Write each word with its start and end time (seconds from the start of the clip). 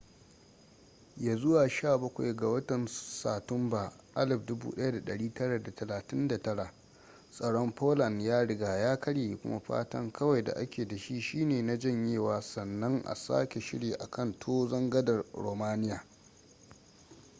ya 1.17 1.35
zuwa 1.35 1.67
17 1.67 2.85
ga 2.85 2.87
satumba 2.87 3.91
1939 4.15 6.69
tsaron 7.31 7.71
poland 7.75 8.21
ya 8.21 8.45
riga 8.45 8.69
ya 8.77 8.97
karye 8.99 9.35
kuma 9.35 9.59
fatan 9.59 10.11
kawai 10.11 10.41
da 10.43 10.53
ake 10.55 10.85
da 10.85 10.97
shi 10.97 11.21
shine 11.21 11.61
na 11.61 11.77
janyewa 11.77 12.41
sannan 12.41 13.03
a 13.05 13.15
sake 13.15 13.61
shiri 13.61 13.93
a 13.93 14.07
kan 14.09 14.39
tozon 14.39 14.89
gadar 14.89 15.23
romania 15.33 16.03